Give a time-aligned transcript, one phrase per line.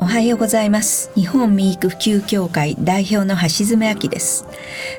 [0.00, 1.12] おはようございます。
[1.14, 4.44] 日本民育普及協会代表の橋爪明です。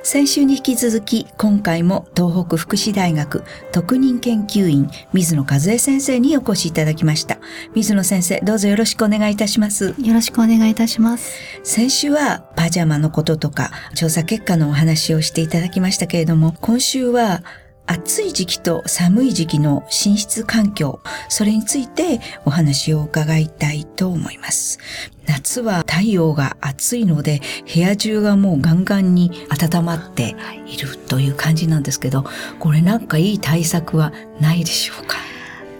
[0.03, 7.39] 先週に引き続き、今回も東北福祉大学特任研究員水野和恵先生にお越しいただきました。
[7.75, 9.93] 水野先生、どうぞよろしくお願いいたします。
[9.99, 11.33] よろしくお願いいたします。
[11.63, 17.43] 先週はパジャマのこととか調査結果のお話をしていただきましたけれども、今週は
[17.87, 20.99] 暑い時期と寒い時期の寝室環境、
[21.29, 24.79] それについてお話を伺いたいと思います。
[25.27, 27.41] 夏は太陽が暑いので
[27.73, 30.35] 部屋中がもうガンガンに温まって
[30.67, 32.25] いるという感じなんですけど、
[32.59, 35.17] これなんかいい対策はないでしょうか？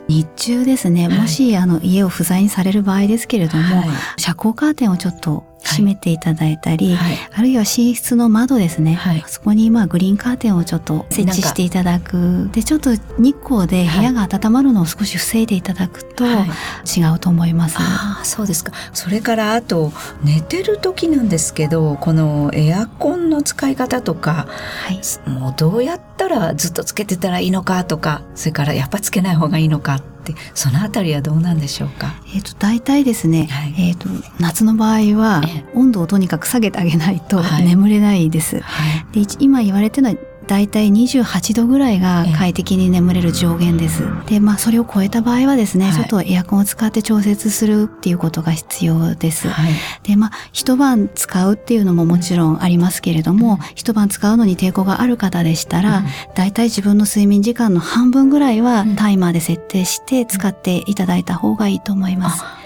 [0.08, 1.18] 日中ですね、はい。
[1.18, 3.90] もしあの家を不在にされる場合ですけれども、はい。
[4.18, 5.44] 遮光カーテンをちょっと
[5.76, 7.18] 閉めていただいたり、はい。
[7.34, 9.24] あるいは寝室の窓ですね、はい。
[9.28, 12.50] そこにまあグリーンカーテンをちょっと設置していただく。
[12.54, 17.00] でちょっと日光で部屋が温まるのを少し防いでいただくとはい。
[17.00, 17.76] 違うと思います。
[17.80, 18.72] ああそうですか。
[18.94, 19.92] それからあと
[20.24, 24.48] 寝てる時なんですけどこのエアコンの使い方とか
[24.86, 25.30] はい。
[25.30, 30.15] もうどうやったらずっとつけてたらいいのかとかそれからやっぱつけない方がいいのかって
[30.54, 32.16] そのあたりはどうなんでしょうか？
[32.34, 33.90] えっ、と大体ですね、はい。
[33.90, 34.08] えっ、と
[34.40, 35.66] 夏の場合はええ。
[35.76, 37.66] 温度をとにかく下げてあげないとはい。
[37.66, 38.60] 眠れないです。
[38.62, 39.14] はい。
[39.14, 40.16] で一今言われてるのは
[40.48, 44.04] 大体28度ぐらいが快適に眠れる上限です。
[44.28, 49.50] で、まあそれを超えた場合はですね、はいちょっとエアコンを使って調節するっていうことが必要です。
[49.50, 49.74] はい
[50.04, 62.44] で、まあ一晩使うっていうのももちろんありますけれども、一晩使うのに抵抗がある方でしたら、うん大体自分の睡眠時間の半分ぐらいはうんタイマーで設定して使っていただいた方がいいと思います。
[62.44, 62.65] あ半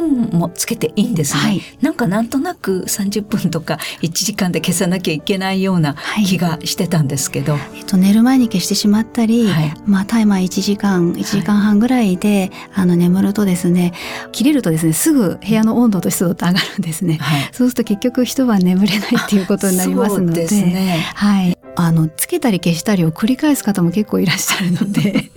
[0.00, 1.62] 分もつけていいんですね、はい。
[1.80, 6.24] なんかなんとなく30分とか1時間で消さなきゃいけないようなはい。
[6.24, 9.74] 気がしてたんですけど、えっと、寝る前に消してしまったり、はい。
[9.86, 13.92] まあ、タイマー1時間、1時間半ぐらいで、あの、眠るとですね、
[14.32, 17.18] 切れるとですね、すぐ部屋の温度と湿度って上がるんですね。
[17.20, 17.42] はい。
[17.52, 20.42] そうすると結局一晩眠れないっていうことになりますので。
[20.42, 21.10] ですね。
[21.14, 21.58] はい。
[21.76, 25.30] あの、つけたり消したりを繰り返す方も結構いらっしゃるので、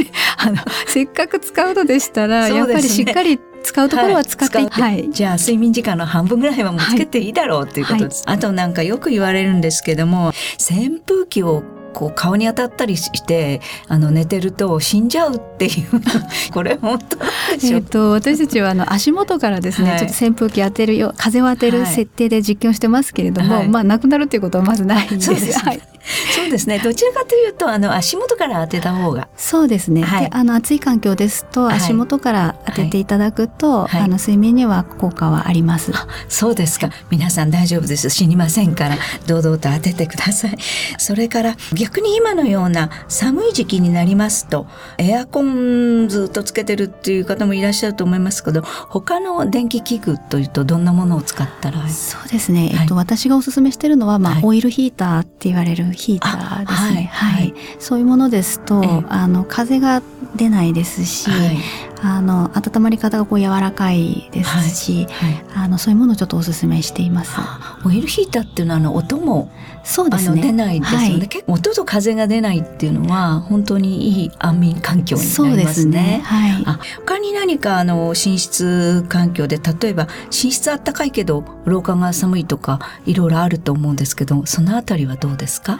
[0.43, 4.65] あの、せっかく使うのでしたら、そうやっぱりしっかり使うところは使って、はい。
[4.67, 5.09] 使ってはい。
[5.11, 8.23] じゃあ睡眠時間の半分ぐらいはもうつけていいだろうっていうことです。
[8.27, 16.01] あとなんかよく言われるんですけども扇風機をこう顔に当たったりしてあの寝てると死んじゃうっていう。
[16.51, 17.17] これ本当
[17.63, 19.99] えっと私たちはあの 足元からですね、はい。
[19.99, 21.93] ちょっと扇風機当てるよ風を当てるはい。
[21.93, 23.67] 設定で実験をしてますけれども、はい。
[23.69, 25.27] まあなくなるっていうことはまずないんです。
[25.27, 25.79] そうですね
[26.53, 26.79] ですね。
[26.79, 29.27] どちらかというとあの足元から当てた方が。
[29.35, 30.03] そうですね。
[30.03, 30.29] はい。
[30.29, 31.75] であの暑い環境ですとはい。
[31.77, 34.01] 足元から当てていただくと、はい。
[34.01, 35.91] あの睡眠には効果はあります。
[36.29, 36.89] そうですか。
[37.09, 38.09] 皆さん大丈夫です。
[38.09, 38.97] 死にませんから
[39.27, 40.57] 堂々と当ててください。
[40.97, 52.61] それから逆に今のような寒い時期になりますとエアコンずっとつけてるっていう方もいらっしゃると思いますけど他の電気器具というとどんなものを使ったらそうですね。
[52.61, 54.43] はいえっと私がお勧めしてるのはまあ、はい。
[54.43, 57.09] オイルヒーターって言われるヒーターですね。
[57.13, 60.01] あはいはいそういうものですと、ええあの風が
[60.35, 61.57] 出ないですし、はい
[62.05, 67.31] あの温まり方がこう柔らかいですし、はいあのそういうものをちょっとお勧めしています。
[67.85, 69.49] オイルヒーターっていうのはあの音も
[69.83, 70.35] あそうですね。
[70.37, 76.21] の出ないですよね、はい結構音と風が出ないっていうのは本当にいい安眠環境にそうなりでますすねね。。
[76.25, 76.63] はい。
[76.65, 85.79] あ他に何かあの寝室環境で例えば寝室あったかいけど廊下が寒いとかいろいろあると思うんですけどそのあたりはどうですか？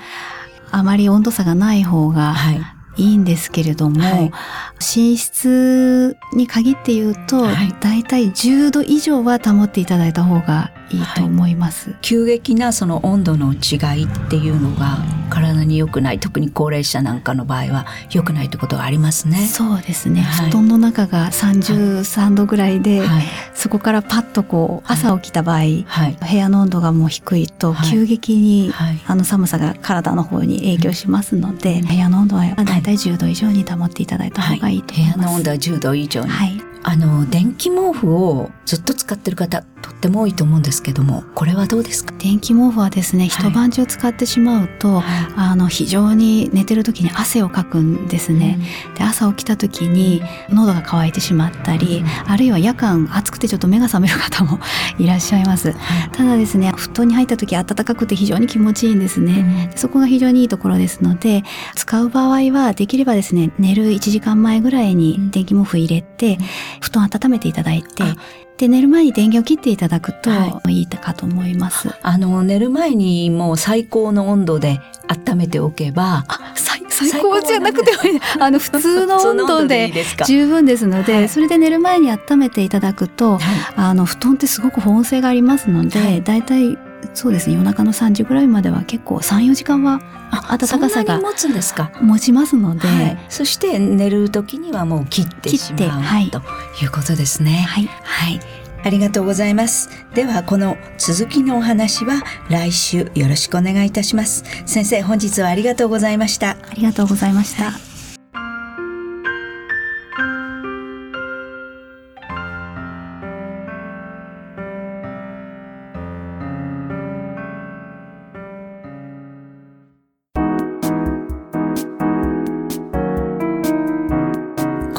[0.73, 2.61] あまり温度差がない方がはい。
[2.95, 4.31] いいんですけれども、はい。
[4.79, 7.75] 寝室に限って言うと、はい。
[7.79, 11.95] だいたい10度以上は保っていただいた方がいいと思います。
[12.01, 14.97] 急激なその温度の違いっていうのが
[15.29, 19.47] 体に良くない特に高齢者なんかの場合は良くないってことがありますね。
[19.47, 20.49] そうですね、はい。
[20.49, 23.23] 布団の中が33度ぐらいで、はい。
[23.53, 26.17] そこからパッとこう朝起きた場合、はい。
[26.29, 27.89] 部屋の温度がもう低いとはい。
[27.89, 29.01] 急激に、はい。
[29.07, 32.83] あの寒さが体の方に影響しますので、部屋の温度はだい。
[32.83, 34.77] たい10度以上に保っていただいた方がい。
[34.77, 35.19] いと部思います。
[35.19, 39.72] 屋の温度は10度以上に、はい、あの電気毛布をずっと使ってる方と
[40.03, 45.01] っても多いと思うんですけどもこれはどうですか、電気毛布はですね、一晩中使ってしまうと、
[45.35, 48.59] あの非常に寝てる時に汗をかくんですね。
[48.97, 54.59] で朝起きた時に喉が渇いてしまったり、あるいは夜間暑くてちょっと目が覚める方も
[54.99, 55.71] いらっしゃいます。
[55.71, 55.77] はい。
[56.11, 59.71] ただですね、布団に入った時暖かくて非常に気持ちいいんですね。
[59.75, 61.43] そこが非常にいいところですので、
[61.75, 66.37] 使う場合はできればですね、寝る1時間前ぐらいに電気毛布入れて、
[66.81, 68.15] 布団温めていただいてあ、
[68.57, 70.83] で、寝る前に電源を切っていただくとはい。
[70.83, 71.89] いかと思います。
[72.01, 78.19] あの寝る前にもう最高の温度で温めておけばあ、最最高じゃなくてもいい。
[78.39, 81.29] あの普通の温度です十分ですので、はい。
[81.29, 83.39] それで寝る前に温めていただくと、
[83.75, 86.23] あの布団ってすごく保温性がありますので、はい。
[86.23, 86.77] だいたい
[87.13, 90.01] そうですね夜中の3時ぐらいまでは結構34時間は
[90.31, 91.91] あ暖かさが持つんですか？
[92.01, 96.41] 持ちますので、はい、そして寝る時にはもう切ってしまう切ってはいと
[96.81, 97.65] いうことですね。
[97.67, 98.39] はい、はい。
[98.85, 99.89] ありがとうございます。
[100.13, 104.43] では、この続きのお話は来週よろしくお願いいたします。
[104.65, 106.57] 先生、本日はありがとうございました。
[106.69, 107.92] ありがとうございました。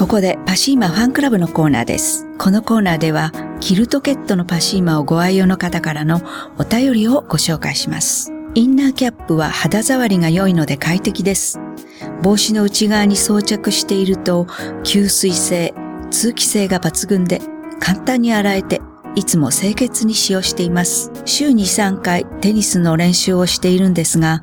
[0.04, 2.26] ここでパシーマファンクラブのコーナーです。
[2.36, 6.20] このコーナーでは、キルトケットのパシーマをご愛用の方からの
[6.58, 8.30] お便りをご紹介します。
[8.54, 11.58] インナーキャップは肌触りが良いので快適です。
[12.22, 14.44] 帽子の内側に装着していると、
[14.82, 15.72] 吸水性、
[16.10, 17.40] 通気性が抜群で、
[17.80, 18.82] 簡単に洗えて、
[19.14, 21.12] いつも清潔に使用しています。
[21.24, 24.42] 週に3回テニスの練習をしているんですが、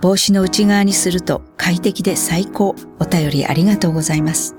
[0.00, 2.74] 帽子の内側にすると快適で最高。
[2.98, 4.56] お便りありがとうございます。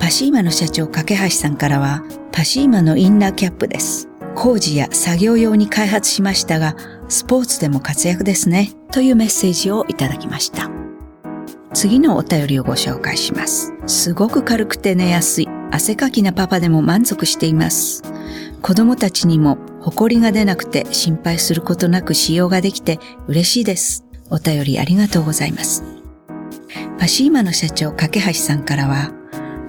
[0.00, 2.02] パシーマの社長架橋さんからは、
[2.32, 4.08] パシーマのインナーキャップです。
[4.34, 6.74] 工事や作業用に開発しましたが、
[7.08, 8.70] スポーツでも活躍ですね。
[8.90, 10.70] というメッセージをいただきました。
[11.74, 13.72] 次のお便りをご紹介します。
[13.86, 18.02] すごく軽くて寝やすい、汗かきなパパでも満足しています。
[18.62, 22.98] 子供たちにも埃が出なくて心配することなく使用ができて
[23.28, 24.04] 嬉しいです。
[24.30, 25.84] お便りありがとうございます。
[26.98, 29.12] パシーマの社長架橋さんからは、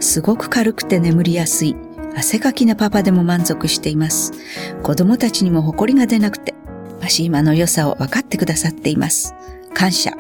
[0.02, 1.76] すごく軽くて眠りやすい、
[2.16, 4.34] 汗かきなパパでも満足しています。
[4.84, 6.54] 子供たちにも誇りが出なくて、
[7.00, 9.34] パシーマの良さを分かってくださっています。
[9.74, 10.12] 感謝。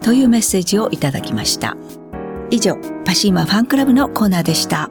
[0.00, 1.76] というメッセージをいただきました。
[2.50, 4.90] 以上、パシーマファンクラブのコーナーでした。